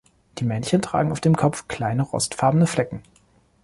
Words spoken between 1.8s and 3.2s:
rostfarbene Flecken.